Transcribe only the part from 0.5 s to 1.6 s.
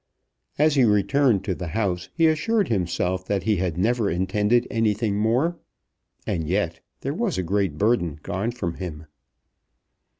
As he returned to